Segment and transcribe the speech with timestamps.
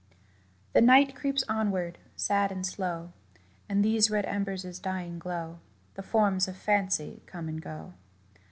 [0.73, 3.13] The night creeps onward, sad and slow:
[3.69, 5.59] In these red embers' dying glow
[5.93, 7.93] The forms of Fancy come and go.